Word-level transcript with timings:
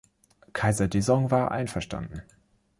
Kaiser 0.53 0.87
Dezong 0.87 1.29
war 1.29 1.51
einverstanden. 1.51 2.23